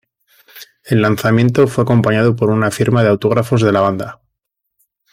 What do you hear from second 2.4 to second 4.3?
una firma de autógrafos de la banda.